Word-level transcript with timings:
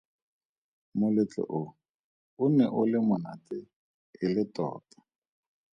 Moletlo 0.99 1.43
o, 1.59 1.61
o 2.43 2.45
ne 2.55 2.65
o 2.79 2.81
le 2.93 2.99
monate 3.09 3.57
e 4.23 4.25
le 4.35 4.43
tota! 4.55 4.99